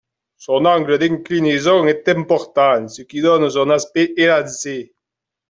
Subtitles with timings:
[0.37, 4.95] Son angle d'inclinaison est important, ce qui donne son aspect élancé.